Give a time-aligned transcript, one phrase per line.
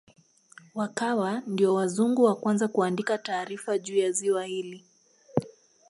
[0.75, 4.83] Wakawa ndio wazungu wa kwanza kuandika taarifa juu ya ziwa hili